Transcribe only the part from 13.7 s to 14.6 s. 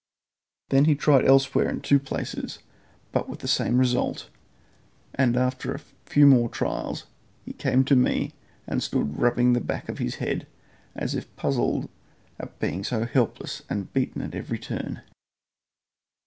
beaten at every